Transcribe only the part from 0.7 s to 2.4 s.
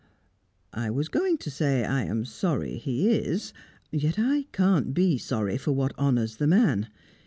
"I was going to say I am